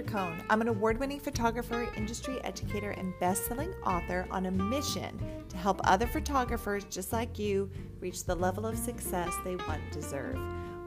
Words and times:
Coan. 0.00 0.42
I'm 0.48 0.62
an 0.62 0.68
award 0.68 0.98
winning 0.98 1.20
photographer, 1.20 1.86
industry 1.96 2.38
educator, 2.44 2.92
and 2.92 3.12
best 3.20 3.44
selling 3.44 3.74
author 3.84 4.26
on 4.30 4.46
a 4.46 4.50
mission 4.50 5.20
to 5.50 5.56
help 5.58 5.80
other 5.84 6.06
photographers 6.06 6.84
just 6.84 7.12
like 7.12 7.38
you 7.38 7.68
reach 8.00 8.24
the 8.24 8.34
level 8.34 8.64
of 8.64 8.78
success 8.78 9.30
they 9.44 9.56
want 9.56 9.82
deserve. 9.90 10.38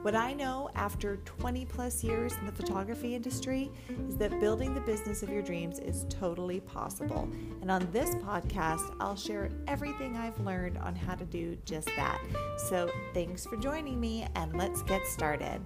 What 0.02 0.14
I 0.14 0.32
know 0.32 0.70
after 0.74 1.18
20 1.24 1.64
plus 1.66 2.02
years 2.02 2.32
in 2.40 2.46
the 2.46 2.52
photography 2.52 3.14
industry 3.14 3.70
is 4.08 4.16
that 4.16 4.40
building 4.40 4.74
the 4.74 4.80
business 4.80 5.22
of 5.22 5.28
your 5.28 5.42
dreams 5.42 5.78
is 5.78 6.06
totally 6.08 6.60
possible. 6.60 7.28
And 7.60 7.70
on 7.70 7.88
this 7.92 8.14
podcast, 8.16 8.94
I'll 9.00 9.16
share 9.16 9.50
everything 9.68 10.16
I've 10.16 10.38
learned 10.40 10.78
on 10.78 10.96
how 10.96 11.14
to 11.14 11.24
do 11.24 11.56
just 11.64 11.88
that. 11.96 12.20
So 12.68 12.90
thanks 13.14 13.46
for 13.46 13.56
joining 13.56 14.00
me, 14.00 14.26
and 14.34 14.56
let's 14.56 14.82
get 14.82 15.06
started. 15.06 15.60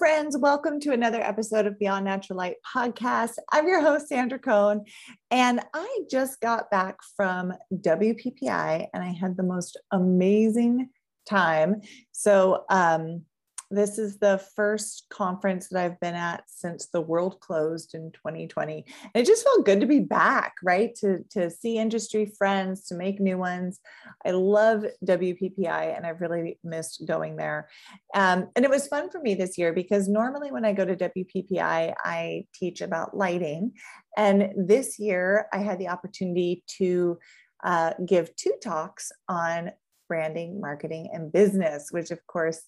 Friends. 0.00 0.34
Welcome 0.38 0.80
to 0.80 0.92
another 0.94 1.20
episode 1.20 1.66
of 1.66 1.78
Beyond 1.78 2.06
Natural 2.06 2.38
Light 2.38 2.56
podcast. 2.74 3.32
I'm 3.52 3.68
your 3.68 3.82
host, 3.82 4.08
Sandra 4.08 4.38
Coan, 4.38 4.86
and 5.30 5.60
I 5.74 6.00
just 6.10 6.40
got 6.40 6.70
back 6.70 6.96
from 7.18 7.52
WPPI 7.70 8.86
and 8.94 9.04
I 9.04 9.08
had 9.08 9.36
the 9.36 9.42
most 9.42 9.78
amazing 9.90 10.88
time. 11.28 11.82
So, 12.12 12.64
um, 12.70 13.26
this 13.70 13.98
is 13.98 14.18
the 14.18 14.42
first 14.56 15.06
conference 15.10 15.68
that 15.68 15.80
I've 15.80 16.00
been 16.00 16.14
at 16.14 16.42
since 16.48 16.86
the 16.86 17.00
world 17.00 17.40
closed 17.40 17.94
in 17.94 18.10
2020. 18.12 18.84
And 19.14 19.22
it 19.22 19.26
just 19.26 19.44
felt 19.44 19.64
good 19.64 19.80
to 19.80 19.86
be 19.86 20.00
back, 20.00 20.54
right? 20.62 20.94
To, 20.96 21.24
to 21.30 21.50
see 21.50 21.78
industry 21.78 22.32
friends, 22.36 22.86
to 22.88 22.96
make 22.96 23.20
new 23.20 23.38
ones. 23.38 23.78
I 24.26 24.32
love 24.32 24.84
WPPI 25.06 25.96
and 25.96 26.04
I've 26.04 26.20
really 26.20 26.58
missed 26.64 27.06
going 27.06 27.36
there. 27.36 27.68
Um, 28.14 28.48
and 28.56 28.64
it 28.64 28.70
was 28.70 28.88
fun 28.88 29.08
for 29.08 29.20
me 29.20 29.34
this 29.34 29.56
year 29.56 29.72
because 29.72 30.08
normally 30.08 30.50
when 30.50 30.64
I 30.64 30.72
go 30.72 30.84
to 30.84 30.96
WPPI, 30.96 31.94
I 31.96 32.46
teach 32.54 32.80
about 32.80 33.16
lighting. 33.16 33.72
And 34.16 34.52
this 34.56 34.98
year 34.98 35.46
I 35.52 35.58
had 35.58 35.78
the 35.78 35.88
opportunity 35.88 36.64
to 36.78 37.18
uh, 37.62 37.92
give 38.04 38.34
two 38.34 38.54
talks 38.60 39.12
on 39.28 39.70
branding, 40.08 40.60
marketing, 40.60 41.10
and 41.12 41.32
business, 41.32 41.88
which 41.92 42.10
of 42.10 42.18
course 42.26 42.62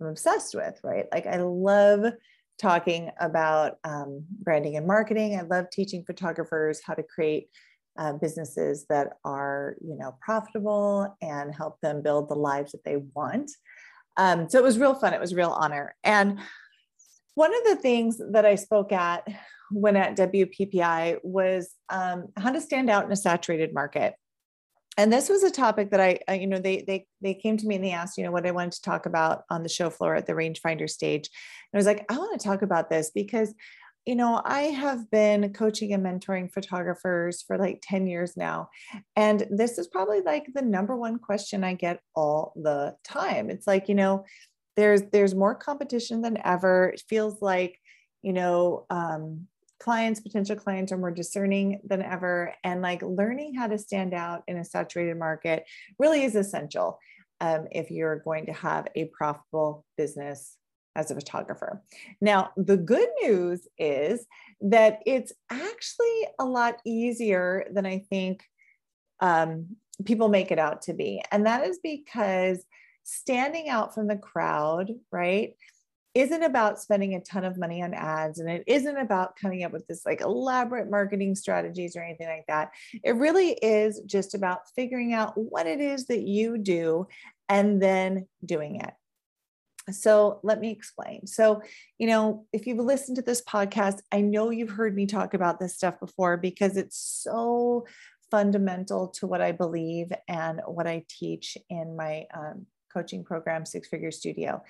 I'm 0.00 0.06
obsessed 0.08 0.54
with, 0.54 0.78
right? 0.82 1.06
Like 1.12 1.26
I 1.26 1.38
love 1.38 2.12
talking 2.58 3.10
about 3.20 3.78
um, 3.84 4.24
branding 4.42 4.76
and 4.76 4.86
marketing. 4.86 5.36
I 5.36 5.42
love 5.42 5.70
teaching 5.70 6.04
photographers 6.04 6.80
how 6.84 6.94
to 6.94 7.02
create 7.02 7.48
uh, 7.98 8.12
businesses 8.12 8.86
that 8.88 9.14
are, 9.24 9.76
you 9.80 9.96
know, 9.96 10.16
profitable 10.20 11.16
and 11.20 11.54
help 11.54 11.80
them 11.80 12.02
build 12.02 12.28
the 12.28 12.34
lives 12.34 12.72
that 12.72 12.84
they 12.84 12.96
want. 13.14 13.50
Um, 14.16 14.48
so 14.48 14.58
it 14.58 14.64
was 14.64 14.78
real 14.78 14.94
fun. 14.94 15.14
It 15.14 15.20
was 15.20 15.34
real 15.34 15.50
honor. 15.50 15.94
And 16.04 16.38
one 17.34 17.54
of 17.54 17.64
the 17.64 17.76
things 17.76 18.20
that 18.32 18.44
I 18.44 18.56
spoke 18.56 18.92
at 18.92 19.26
when 19.70 19.96
at 19.96 20.16
WPPI 20.16 21.18
was 21.22 21.70
um, 21.88 22.26
how 22.36 22.50
to 22.50 22.60
stand 22.60 22.90
out 22.90 23.04
in 23.04 23.12
a 23.12 23.16
saturated 23.16 23.72
market 23.72 24.14
and 24.98 25.12
this 25.12 25.28
was 25.28 25.44
a 25.44 25.50
topic 25.50 25.92
that 25.92 26.00
I, 26.00 26.34
you 26.34 26.48
know, 26.48 26.58
they 26.58 26.82
they 26.82 27.06
they 27.22 27.32
came 27.32 27.56
to 27.56 27.66
me 27.66 27.76
and 27.76 27.84
they 27.84 27.92
asked, 27.92 28.18
you 28.18 28.24
know, 28.24 28.32
what 28.32 28.46
I 28.46 28.50
wanted 28.50 28.72
to 28.72 28.82
talk 28.82 29.06
about 29.06 29.44
on 29.48 29.62
the 29.62 29.68
show 29.68 29.90
floor 29.90 30.16
at 30.16 30.26
the 30.26 30.32
rangefinder 30.32 30.90
stage. 30.90 31.30
And 31.72 31.78
I 31.78 31.78
was 31.78 31.86
like, 31.86 32.04
I 32.10 32.18
want 32.18 32.38
to 32.38 32.44
talk 32.46 32.62
about 32.62 32.90
this 32.90 33.12
because, 33.14 33.54
you 34.06 34.16
know, 34.16 34.42
I 34.44 34.62
have 34.62 35.08
been 35.08 35.52
coaching 35.52 35.92
and 35.92 36.04
mentoring 36.04 36.52
photographers 36.52 37.42
for 37.42 37.56
like 37.56 37.80
10 37.80 38.08
years 38.08 38.36
now. 38.36 38.70
And 39.14 39.46
this 39.50 39.78
is 39.78 39.86
probably 39.86 40.20
like 40.20 40.46
the 40.52 40.62
number 40.62 40.96
one 40.96 41.20
question 41.20 41.62
I 41.62 41.74
get 41.74 42.00
all 42.16 42.52
the 42.56 42.96
time. 43.04 43.50
It's 43.50 43.68
like, 43.68 43.88
you 43.88 43.94
know, 43.94 44.24
there's 44.76 45.02
there's 45.12 45.34
more 45.34 45.54
competition 45.54 46.22
than 46.22 46.38
ever. 46.44 46.88
It 46.88 47.04
feels 47.08 47.40
like, 47.40 47.78
you 48.22 48.32
know, 48.32 48.84
um, 48.90 49.46
clients, 49.80 50.20
potential 50.20 50.56
clients 50.56 50.92
are 50.92 50.98
more 50.98 51.10
discerning 51.10 51.80
than 51.84 52.02
ever. 52.02 52.54
And 52.64 52.82
like 52.82 53.02
learning 53.02 53.54
how 53.54 53.66
to 53.68 53.78
stand 53.78 54.14
out 54.14 54.42
in 54.48 54.58
a 54.58 54.64
saturated 54.64 55.16
market 55.16 55.64
really 55.98 56.24
is 56.24 56.34
essential 56.34 56.98
um, 57.40 57.68
if 57.70 57.90
you're 57.90 58.20
going 58.20 58.46
to 58.46 58.52
have 58.52 58.88
a 58.94 59.06
profitable 59.06 59.84
business 59.96 60.56
as 60.96 61.10
a 61.10 61.14
photographer. 61.14 61.82
Now, 62.20 62.50
the 62.56 62.76
good 62.76 63.08
news 63.22 63.68
is 63.78 64.26
that 64.62 65.00
it's 65.06 65.32
actually 65.50 66.26
a 66.40 66.44
lot 66.44 66.80
easier 66.84 67.66
than 67.72 67.86
I 67.86 68.04
think 68.10 68.42
um, 69.20 69.76
people 70.04 70.28
make 70.28 70.50
it 70.50 70.58
out 70.58 70.82
to 70.82 70.94
be. 70.94 71.22
And 71.30 71.46
that 71.46 71.64
is 71.64 71.78
because 71.82 72.64
standing 73.04 73.68
out 73.68 73.94
from 73.94 74.08
the 74.08 74.16
crowd, 74.16 74.92
right? 75.12 75.54
Isn't 76.14 76.42
about 76.42 76.80
spending 76.80 77.14
a 77.14 77.20
ton 77.20 77.44
of 77.44 77.58
money 77.58 77.82
on 77.82 77.94
ads 77.94 78.38
and 78.38 78.48
it 78.48 78.64
isn't 78.66 78.96
about 78.96 79.36
coming 79.36 79.64
up 79.64 79.72
with 79.72 79.86
this 79.86 80.04
like 80.06 80.20
elaborate 80.20 80.90
marketing 80.90 81.34
strategies 81.34 81.96
or 81.96 82.02
anything 82.02 82.28
like 82.28 82.46
that. 82.48 82.70
It 83.04 83.16
really 83.16 83.52
is 83.52 84.00
just 84.06 84.34
about 84.34 84.68
figuring 84.74 85.12
out 85.12 85.34
what 85.36 85.66
it 85.66 85.80
is 85.80 86.06
that 86.06 86.22
you 86.22 86.58
do 86.58 87.06
and 87.48 87.80
then 87.80 88.26
doing 88.44 88.80
it. 88.80 88.92
So 89.92 90.40
let 90.42 90.60
me 90.60 90.70
explain. 90.70 91.26
So, 91.26 91.62
you 91.98 92.06
know, 92.06 92.46
if 92.52 92.66
you've 92.66 92.78
listened 92.78 93.16
to 93.16 93.22
this 93.22 93.42
podcast, 93.42 94.00
I 94.12 94.20
know 94.20 94.50
you've 94.50 94.70
heard 94.70 94.94
me 94.94 95.06
talk 95.06 95.34
about 95.34 95.58
this 95.58 95.74
stuff 95.74 95.98
before 95.98 96.36
because 96.36 96.76
it's 96.76 96.98
so 96.98 97.86
fundamental 98.30 99.08
to 99.08 99.26
what 99.26 99.40
I 99.40 99.52
believe 99.52 100.12
and 100.28 100.60
what 100.66 100.86
I 100.86 101.04
teach 101.08 101.56
in 101.70 101.96
my 101.96 102.26
um, 102.34 102.66
coaching 102.92 103.24
program, 103.24 103.64
Six 103.64 103.88
Figure 103.88 104.10
Studio. 104.10 104.62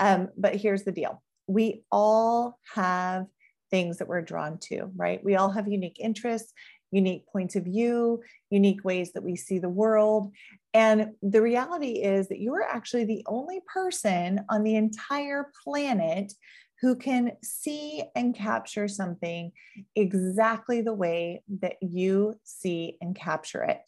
Um, 0.00 0.30
but 0.36 0.56
here's 0.56 0.82
the 0.82 0.92
deal 0.92 1.22
we 1.46 1.82
all 1.92 2.58
have 2.74 3.26
things 3.70 3.98
that 3.98 4.08
we're 4.08 4.22
drawn 4.22 4.58
to, 4.58 4.90
right? 4.96 5.22
We 5.22 5.36
all 5.36 5.50
have 5.50 5.68
unique 5.68 5.98
interests, 6.00 6.52
unique 6.90 7.24
points 7.32 7.54
of 7.56 7.64
view, 7.64 8.20
unique 8.50 8.84
ways 8.84 9.12
that 9.12 9.22
we 9.22 9.36
see 9.36 9.58
the 9.58 9.68
world. 9.68 10.32
And 10.74 11.12
the 11.22 11.42
reality 11.42 12.02
is 12.02 12.28
that 12.28 12.40
you're 12.40 12.62
actually 12.62 13.04
the 13.04 13.24
only 13.26 13.60
person 13.72 14.40
on 14.48 14.64
the 14.64 14.76
entire 14.76 15.50
planet 15.64 16.32
who 16.80 16.96
can 16.96 17.32
see 17.42 18.02
and 18.16 18.34
capture 18.34 18.88
something 18.88 19.52
exactly 19.94 20.80
the 20.80 20.94
way 20.94 21.42
that 21.60 21.76
you 21.82 22.34
see 22.42 22.96
and 23.00 23.14
capture 23.14 23.62
it. 23.62 23.82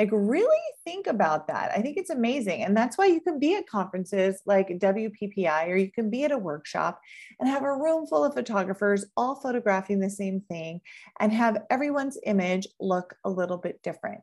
Like, 0.00 0.08
really 0.12 0.56
think 0.82 1.06
about 1.06 1.46
that. 1.48 1.72
I 1.76 1.82
think 1.82 1.98
it's 1.98 2.08
amazing. 2.08 2.64
And 2.64 2.74
that's 2.74 2.96
why 2.96 3.04
you 3.04 3.20
can 3.20 3.38
be 3.38 3.56
at 3.56 3.68
conferences 3.68 4.40
like 4.46 4.68
WPPI 4.68 5.68
or 5.68 5.76
you 5.76 5.92
can 5.92 6.08
be 6.08 6.24
at 6.24 6.32
a 6.32 6.38
workshop 6.38 7.02
and 7.38 7.46
have 7.46 7.64
a 7.64 7.76
room 7.76 8.06
full 8.06 8.24
of 8.24 8.32
photographers 8.32 9.04
all 9.14 9.34
photographing 9.34 10.00
the 10.00 10.08
same 10.08 10.40
thing 10.40 10.80
and 11.18 11.30
have 11.34 11.64
everyone's 11.68 12.16
image 12.24 12.66
look 12.80 13.14
a 13.24 13.28
little 13.28 13.58
bit 13.58 13.82
different. 13.82 14.22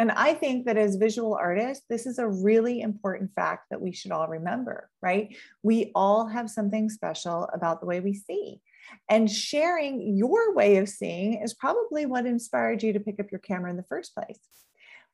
And 0.00 0.10
I 0.10 0.34
think 0.34 0.66
that 0.66 0.76
as 0.76 0.96
visual 0.96 1.34
artists, 1.34 1.84
this 1.88 2.04
is 2.04 2.18
a 2.18 2.26
really 2.26 2.80
important 2.80 3.30
fact 3.36 3.66
that 3.70 3.80
we 3.80 3.92
should 3.92 4.10
all 4.10 4.26
remember, 4.26 4.90
right? 5.00 5.36
We 5.62 5.92
all 5.94 6.26
have 6.26 6.50
something 6.50 6.90
special 6.90 7.48
about 7.54 7.78
the 7.78 7.86
way 7.86 8.00
we 8.00 8.14
see. 8.14 8.60
And 9.08 9.30
sharing 9.30 10.16
your 10.16 10.54
way 10.54 10.76
of 10.76 10.88
seeing 10.88 11.42
is 11.42 11.54
probably 11.54 12.06
what 12.06 12.26
inspired 12.26 12.82
you 12.82 12.92
to 12.92 13.00
pick 13.00 13.20
up 13.20 13.30
your 13.30 13.40
camera 13.40 13.70
in 13.70 13.76
the 13.76 13.82
first 13.84 14.14
place. 14.14 14.38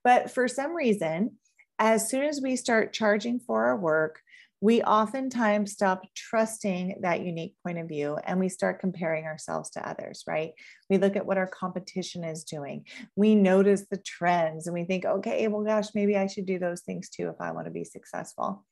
But 0.05 0.31
for 0.31 0.49
some 0.49 0.75
reason, 0.75 1.37
as 1.79 2.09
soon 2.09 2.25
as 2.25 2.41
we 2.43 2.57
start 2.57 2.93
charging 2.93 3.41
for 3.41 3.65
our 3.65 3.77
work, 3.77 4.21
we 4.63 4.83
oftentimes 4.83 5.73
stop 5.73 6.03
trusting 6.15 6.97
that 7.01 7.23
unique 7.23 7.55
point 7.65 7.79
of 7.79 7.89
view 7.89 8.19
and 8.25 8.39
we 8.39 8.51
start 8.51 8.79
comparing 8.79 9.25
ourselves 9.25 9.71
to 9.71 9.89
others, 9.89 10.23
right? 10.27 10.53
We 10.91 10.99
look 10.99 11.17
at 11.17 11.25
what 11.25 11.39
our 11.39 11.47
competition 11.47 12.25
is 12.25 12.45
doing. 12.45 12.85
We 13.17 13.35
notice 13.35 13.87
the 13.91 13.97
trends 13.97 14.67
and 14.67 14.75
we 14.75 14.85
think, 14.85 15.07
okay, 15.07 15.49
well, 15.49 15.65
gosh, 15.65 15.89
maybe 15.95 16.17
I 16.17 16.27
should 16.27 16.45
do 16.45 16.59
those 16.59 16.83
things 16.83 17.09
too 17.09 17.31
if 17.31 17.41
I 17.41 17.53
want 17.53 17.67
to 17.67 17.73
be 17.73 17.85
successful. 17.85 18.67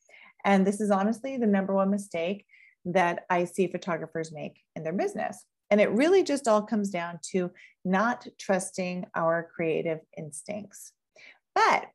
And 0.44 0.67
this 0.67 0.81
is 0.81 0.90
honestly 0.90 1.38
the 1.38 1.46
number 1.46 1.75
one 1.75 1.90
mistake 1.90 2.44
that 2.93 3.25
I 3.31 3.44
see 3.44 3.67
photographers 3.67 4.32
make 4.32 4.62
in 4.75 4.82
their 4.82 4.93
business. 4.93 5.44
And 5.70 5.81
it 5.81 5.90
really 5.90 6.23
just 6.23 6.49
all 6.49 6.62
comes 6.62 6.90
down 6.90 7.19
to 7.32 7.50
not 7.85 8.26
trusting 8.38 9.06
our 9.14 9.49
creative 9.55 10.00
instincts. 10.17 10.93
But 11.55 11.87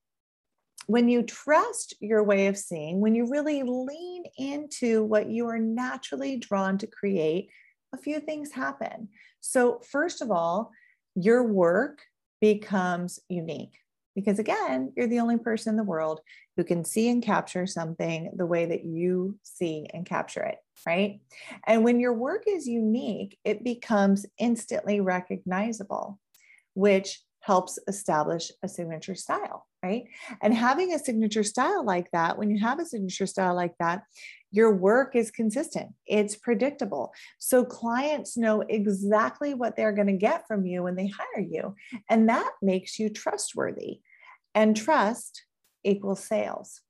when 0.86 1.10
you 1.10 1.24
trust 1.24 1.96
your 2.00 2.24
way 2.24 2.48
of 2.48 2.58
seeing, 2.58 3.00
when 3.00 3.16
you 3.16 3.30
really 3.30 3.64
lean 3.64 4.24
into 4.38 5.04
what 5.04 5.30
you 5.30 5.48
are 5.48 5.60
naturally 5.60 6.38
drawn 6.38 6.78
to 6.80 6.88
create, 6.88 7.50
a 7.94 7.98
few 7.98 8.20
things 8.20 8.52
happen. 8.52 9.08
So, 9.40 9.80
first 9.90 10.22
of 10.22 10.30
all, 10.30 10.72
your 11.16 11.44
work 11.44 12.02
becomes 12.42 13.20
unique 13.30 13.80
because, 14.16 14.40
again, 14.40 14.94
you're 14.96 15.08
the 15.08 15.20
only 15.20 15.38
person 15.38 15.74
in 15.74 15.78
the 15.78 15.84
world 15.84 16.20
who 16.56 16.64
can 16.64 16.86
see 16.86 17.10
and 17.10 17.24
capture 17.24 17.66
something 17.66 18.32
the 18.36 18.46
way 18.46 18.66
that 18.66 18.86
you 18.86 19.38
see 19.44 19.88
and 19.94 20.06
capture 20.06 20.44
it, 20.44 20.58
right? 20.86 21.20
And 21.66 21.84
when 21.84 22.00
your 22.00 22.14
work 22.14 22.44
is 22.48 22.68
unique, 22.68 23.38
it 23.44 23.64
becomes 23.64 24.26
instantly 24.38 25.00
recognizable, 25.00 26.20
which 26.74 27.22
helps 27.42 27.80
establish 27.88 28.52
a 28.62 28.70
signature 28.70 29.16
style, 29.16 29.68
right? 29.84 30.06
And 30.42 30.54
having 30.54 30.94
a 30.94 31.00
signature 31.00 31.44
style 31.44 31.86
like 31.86 32.10
that, 32.12 32.38
when 32.38 32.50
you 32.50 32.60
have 32.62 32.80
a 32.80 32.86
signature 32.86 33.28
style 33.28 33.56
like 33.56 33.74
that, 33.80 34.04
your 34.52 34.74
work 34.74 35.16
is 35.16 35.30
consistent, 35.30 35.90
it's 36.08 36.36
predictable. 36.36 37.12
So 37.40 37.66
clients 37.66 38.38
know 38.38 38.62
exactly 38.62 39.54
what 39.54 39.76
they're 39.76 39.92
going 39.92 40.08
to 40.08 40.14
get 40.14 40.48
from 40.48 40.66
you 40.66 40.84
when 40.84 40.96
they 40.96 41.08
hire 41.08 41.44
you. 41.44 41.76
And 42.10 42.30
that 42.30 42.52
makes 42.62 42.98
you 42.98 43.10
trustworthy. 43.10 44.00
And 44.56 44.78
trust 44.78 45.44
equals 45.84 46.24
sales. 46.24 46.82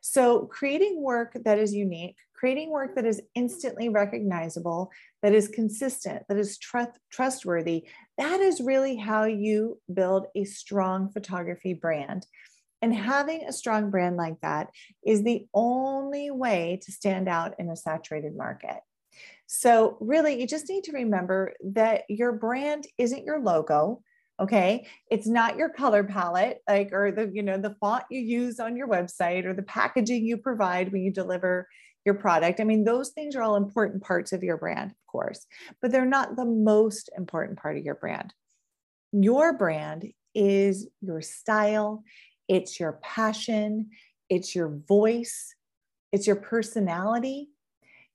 So, 0.00 0.46
creating 0.46 1.02
work 1.02 1.36
that 1.44 1.58
is 1.58 1.74
unique, 1.74 2.16
creating 2.38 2.70
work 2.70 2.94
that 2.94 3.06
is 3.06 3.22
instantly 3.34 3.88
recognizable, 3.88 4.90
that 5.22 5.34
is 5.34 5.48
consistent, 5.48 6.22
that 6.28 6.38
is 6.38 6.58
trust, 6.58 6.90
trustworthy, 7.10 7.88
that 8.18 8.40
is 8.40 8.60
really 8.60 8.96
how 8.96 9.24
you 9.24 9.80
build 9.92 10.26
a 10.34 10.44
strong 10.44 11.10
photography 11.10 11.72
brand. 11.72 12.26
And 12.82 12.94
having 12.94 13.44
a 13.44 13.52
strong 13.52 13.90
brand 13.90 14.16
like 14.16 14.40
that 14.42 14.68
is 15.04 15.22
the 15.22 15.46
only 15.54 16.30
way 16.30 16.78
to 16.82 16.92
stand 16.92 17.28
out 17.28 17.54
in 17.58 17.70
a 17.70 17.76
saturated 17.76 18.36
market. 18.36 18.80
So, 19.46 19.96
really, 20.00 20.38
you 20.40 20.46
just 20.46 20.68
need 20.68 20.84
to 20.84 20.92
remember 20.92 21.54
that 21.72 22.02
your 22.08 22.32
brand 22.32 22.86
isn't 22.98 23.24
your 23.24 23.40
logo 23.40 24.02
okay 24.38 24.86
it's 25.10 25.26
not 25.26 25.56
your 25.56 25.70
color 25.70 26.04
palette 26.04 26.58
like 26.68 26.92
or 26.92 27.10
the 27.10 27.30
you 27.32 27.42
know 27.42 27.56
the 27.56 27.74
font 27.80 28.04
you 28.10 28.20
use 28.20 28.60
on 28.60 28.76
your 28.76 28.86
website 28.86 29.46
or 29.46 29.54
the 29.54 29.62
packaging 29.62 30.26
you 30.26 30.36
provide 30.36 30.92
when 30.92 31.02
you 31.02 31.10
deliver 31.10 31.66
your 32.06 32.14
product 32.14 32.60
i 32.60 32.64
mean 32.64 32.84
those 32.84 33.10
things 33.10 33.36
are 33.36 33.42
all 33.42 33.56
important 33.56 34.02
parts 34.02 34.32
of 34.32 34.42
your 34.42 34.56
brand 34.56 34.90
of 34.90 35.06
course 35.06 35.46
but 35.82 35.90
they're 35.90 36.06
not 36.06 36.36
the 36.36 36.44
most 36.44 37.10
important 37.16 37.58
part 37.58 37.76
of 37.76 37.84
your 37.84 37.96
brand 37.96 38.32
your 39.12 39.56
brand 39.56 40.06
is 40.34 40.88
your 41.00 41.20
style 41.20 42.02
it's 42.48 42.80
your 42.80 42.98
passion 43.02 43.90
it's 44.30 44.54
your 44.54 44.80
voice 44.88 45.54
it's 46.12 46.26
your 46.26 46.36
personality 46.36 47.50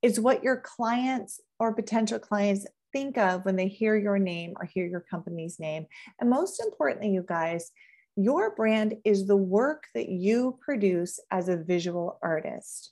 it's 0.02 0.18
what 0.18 0.44
your 0.44 0.58
clients 0.58 1.40
or 1.60 1.76
potential 1.76 2.18
clients 2.18 2.66
think 2.92 3.18
of 3.18 3.46
when 3.46 3.56
they 3.56 3.68
hear 3.68 3.96
your 3.96 4.20
name 4.20 4.54
or 4.60 4.66
hear 4.66 4.86
your 4.86 5.02
company's 5.02 5.60
name. 5.60 5.86
And 6.20 6.30
most 6.30 6.60
importantly, 6.60 7.10
you 7.10 7.24
guys, 7.28 7.72
your 8.16 8.56
brand 8.56 8.96
is 9.06 9.28
the 9.28 9.38
work 9.38 9.86
that 9.96 10.10
you 10.10 10.58
produce 10.62 11.20
as 11.32 11.50
a 11.50 11.58
visual 11.58 12.20
artist. 12.22 12.92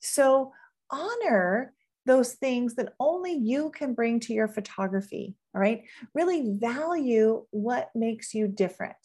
So 0.00 0.52
honor 0.90 1.72
those 2.06 2.34
things 2.34 2.76
that 2.76 2.92
only 3.00 3.32
you 3.32 3.70
can 3.70 3.94
bring 3.94 4.20
to 4.20 4.32
your 4.32 4.48
photography. 4.48 5.34
All 5.54 5.60
right. 5.60 5.82
Really 6.14 6.56
value 6.58 7.44
what 7.50 7.90
makes 7.94 8.32
you 8.32 8.46
different. 8.46 8.96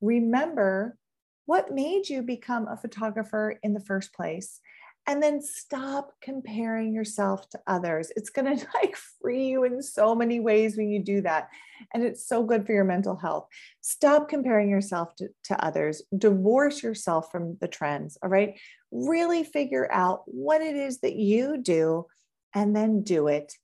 Remember 0.00 0.98
what 1.46 1.72
made 1.72 2.08
you 2.08 2.22
become 2.22 2.68
a 2.68 2.76
photographer 2.76 3.58
in 3.62 3.74
the 3.74 3.80
first 3.80 4.12
place 4.12 4.60
and 5.06 5.22
then 5.22 5.42
stop 5.42 6.12
comparing 6.20 6.94
yourself 6.94 7.48
to 7.50 7.60
others. 7.66 8.12
It's 8.16 8.30
going 8.30 8.56
to 8.58 8.66
like 8.74 8.96
free 9.20 9.48
you 9.48 9.64
in 9.64 9.82
so 9.82 10.14
many 10.14 10.40
ways 10.40 10.76
when 10.76 10.90
you 10.90 11.02
do 11.02 11.20
that 11.22 11.48
and 11.92 12.02
it's 12.02 12.26
so 12.26 12.42
good 12.42 12.66
for 12.66 12.72
your 12.72 12.84
mental 12.84 13.16
health. 13.16 13.46
Stop 13.80 14.28
comparing 14.28 14.68
yourself 14.68 15.14
to, 15.16 15.28
to 15.44 15.64
others. 15.64 16.02
Divorce 16.16 16.82
yourself 16.82 17.30
from 17.30 17.56
the 17.60 17.68
trends 17.68 18.18
all 18.22 18.28
right? 18.28 18.58
Really 18.90 19.44
figure 19.44 19.90
out 19.90 20.22
what 20.26 20.60
it 20.60 20.76
is 20.76 21.00
that 21.00 21.16
you 21.16 21.58
do 21.58 22.06
and 22.54 22.74
then 22.74 23.02
do 23.02 23.28
it 23.28 23.54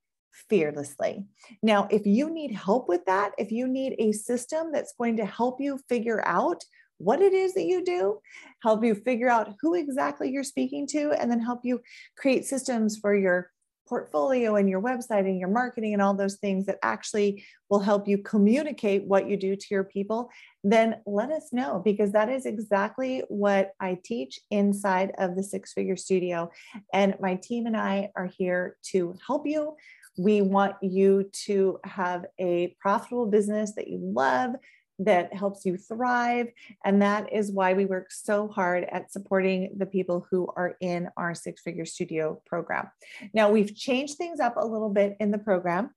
fearlessly. 0.49 1.25
Now, 1.63 1.89
if 1.91 2.07
you 2.07 2.31
need 2.31 2.53
help 2.53 2.89
with 2.89 3.05
that, 3.07 3.33
if 3.39 3.51
you 3.51 3.67
need 3.67 3.97
a 3.99 4.13
system 4.13 4.71
that's 4.73 4.95
going 4.99 5.17
to 5.17 5.27
help 5.27 5.61
you 5.61 5.79
figure 5.89 6.25
out 6.27 6.63
what 6.99 7.21
it 7.21 7.33
is 7.33 7.55
that 7.55 7.65
you 7.65 7.85
do, 7.85 8.21
help 8.63 8.85
you 8.85 8.95
figure 8.95 9.29
out 9.29 9.55
who 9.61 9.75
exactly 9.75 10.31
you're 10.31 10.45
speaking 10.45 10.87
to, 10.89 11.13
and 11.13 11.31
then 11.31 11.41
help 11.41 11.61
you 11.63 11.81
create 12.17 12.45
systems 12.45 12.97
for 12.97 13.15
your 13.15 13.51
portfolio 13.89 14.57
and 14.57 14.69
your 14.69 14.83
website 14.83 15.21
and 15.21 15.39
your 15.39 15.49
marketing 15.49 15.93
and 15.93 16.03
all 16.03 16.15
those 16.15 16.37
things 16.37 16.67
that 16.67 16.79
actually 16.83 17.45
will 17.71 17.81
help 17.81 18.09
you 18.09 18.19
communicate 18.19 19.07
what 19.07 19.29
you 19.29 19.37
do 19.37 19.57
to 19.57 19.67
your 19.71 19.85
people, 19.85 20.29
then 20.65 20.97
let 21.07 21.31
us 21.31 21.53
know 21.53 21.81
because 21.85 22.13
that 22.13 22.29
is 22.29 22.47
exactly 22.47 23.23
what 23.29 23.71
I 23.81 23.99
teach 24.05 24.41
inside 24.51 25.13
of 25.19 25.37
the 25.37 25.43
Six 25.43 25.73
Figure 25.73 25.97
Studio. 25.97 26.51
And 26.93 27.15
my 27.21 27.37
team 27.37 27.67
and 27.67 27.77
I 27.77 28.11
are 28.17 28.27
here 28.27 28.77
to 28.91 29.15
help 29.25 29.47
you. 29.47 29.77
We 30.19 30.41
want 30.41 30.77
you 30.83 31.31
to 31.45 31.79
have 31.85 32.25
a 32.41 32.75
profitable 32.81 33.27
business 33.27 33.75
that 33.75 33.89
you 33.89 33.99
love, 34.01 34.53
that 34.99 35.33
helps 35.35 35.65
you 35.65 35.77
thrive. 35.77 36.49
And 36.85 37.03
that 37.03 37.33
is 37.33 37.53
why 37.53 37.75
we 37.75 37.85
work 37.85 38.11
so 38.11 38.49
hard 38.49 38.85
at 38.85 39.13
supporting 39.13 39.75
the 39.77 39.87
people 39.87 40.27
who 40.31 40.49
are 40.57 40.77
in 40.81 41.11
our 41.17 41.35
six 41.35 41.63
figure 41.63 41.85
studio 41.85 42.41
program. 42.47 42.89
Now, 43.35 43.51
we've 43.51 43.75
changed 43.75 44.17
things 44.17 44.41
up 44.41 44.57
a 44.57 44.67
little 44.67 44.91
bit 44.91 45.17
in 45.21 45.31
the 45.31 45.39
program. 45.39 45.91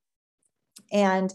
And 0.91 1.33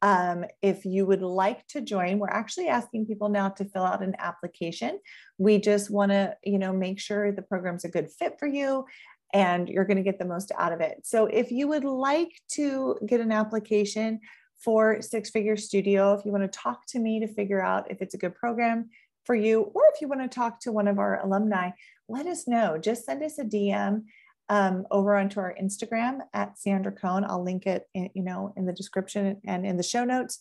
um, 0.00 0.44
if 0.62 0.84
you 0.84 1.06
would 1.06 1.22
like 1.22 1.66
to 1.68 1.80
join, 1.80 2.18
we're 2.18 2.28
actually 2.28 2.68
asking 2.68 3.06
people 3.06 3.28
now 3.28 3.50
to 3.50 3.64
fill 3.64 3.84
out 3.84 4.02
an 4.02 4.16
application. 4.18 4.98
We 5.38 5.58
just 5.58 5.90
want 5.90 6.10
to, 6.10 6.36
you 6.42 6.58
know, 6.58 6.72
make 6.72 6.98
sure 6.98 7.30
the 7.30 7.42
program's 7.42 7.84
a 7.84 7.88
good 7.88 8.10
fit 8.10 8.36
for 8.38 8.48
you 8.48 8.86
and 9.32 9.68
you're 9.68 9.84
going 9.84 9.96
to 9.96 10.02
get 10.02 10.18
the 10.18 10.24
most 10.24 10.52
out 10.58 10.72
of 10.72 10.80
it. 10.80 11.00
So 11.04 11.26
if 11.26 11.50
you 11.50 11.68
would 11.68 11.84
like 11.84 12.32
to 12.52 12.98
get 13.06 13.20
an 13.20 13.32
application, 13.32 14.20
for 14.62 15.02
Six 15.02 15.30
Figure 15.30 15.56
Studio. 15.56 16.14
If 16.14 16.24
you 16.24 16.32
want 16.32 16.50
to 16.50 16.58
talk 16.58 16.86
to 16.88 16.98
me 16.98 17.20
to 17.20 17.26
figure 17.26 17.62
out 17.62 17.90
if 17.90 18.00
it's 18.00 18.14
a 18.14 18.18
good 18.18 18.34
program 18.34 18.90
for 19.24 19.34
you, 19.34 19.62
or 19.74 19.82
if 19.94 20.00
you 20.00 20.08
want 20.08 20.22
to 20.22 20.28
talk 20.28 20.60
to 20.60 20.72
one 20.72 20.88
of 20.88 20.98
our 20.98 21.24
alumni, 21.24 21.70
let 22.08 22.26
us 22.26 22.48
know. 22.48 22.78
Just 22.78 23.04
send 23.04 23.22
us 23.22 23.38
a 23.38 23.44
DM 23.44 24.04
um, 24.48 24.86
over 24.90 25.16
onto 25.16 25.40
our 25.40 25.54
Instagram 25.60 26.18
at 26.34 26.58
Sandra 26.58 26.92
Coan. 26.92 27.24
I'll 27.26 27.42
link 27.42 27.66
it, 27.66 27.86
in, 27.94 28.10
you 28.14 28.22
know, 28.22 28.52
in 28.56 28.66
the 28.66 28.72
description 28.72 29.40
and 29.46 29.64
in 29.64 29.76
the 29.76 29.82
show 29.82 30.04
notes. 30.04 30.40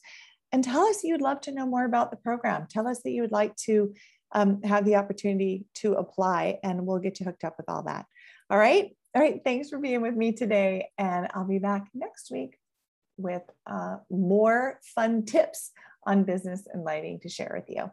And 0.51 0.63
tell 0.63 0.81
us 0.81 1.03
you'd 1.03 1.21
love 1.21 1.41
to 1.41 1.51
know 1.51 1.65
more 1.65 1.85
about 1.85 2.11
the 2.11 2.17
program. 2.17 2.67
Tell 2.69 2.87
us 2.87 3.01
that 3.03 3.11
you 3.11 3.21
would 3.21 3.31
like 3.31 3.55
to 3.57 3.93
um, 4.33 4.61
have 4.63 4.85
the 4.85 4.95
opportunity 4.95 5.65
to 5.75 5.93
apply, 5.93 6.59
and 6.63 6.85
we'll 6.85 6.99
get 6.99 7.19
you 7.19 7.25
hooked 7.25 7.43
up 7.43 7.55
with 7.57 7.69
all 7.69 7.83
that. 7.83 8.05
All 8.49 8.57
right. 8.57 8.95
All 9.15 9.21
right. 9.21 9.41
Thanks 9.43 9.69
for 9.69 9.77
being 9.77 10.01
with 10.01 10.15
me 10.15 10.33
today. 10.33 10.89
And 10.97 11.27
I'll 11.33 11.47
be 11.47 11.59
back 11.59 11.87
next 11.93 12.31
week 12.31 12.57
with 13.21 13.43
uh, 13.67 13.97
more 14.09 14.79
fun 14.83 15.25
tips 15.25 15.71
on 16.05 16.23
business 16.23 16.67
and 16.71 16.83
lighting 16.83 17.19
to 17.21 17.29
share 17.29 17.53
with 17.55 17.75
you. 17.75 17.91